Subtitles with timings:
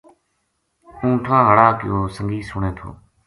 [1.03, 2.89] اونٹھاں ہاڑا کو سنگی سُنے تھو